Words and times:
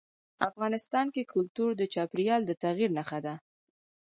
افغانستان 0.49 1.05
کې 1.13 1.29
کلتور 1.33 1.69
د 1.77 1.81
چاپېریال 1.93 2.41
د 2.45 2.51
تغیر 2.63 2.89
نښه 2.97 3.19
ده. 3.25 3.33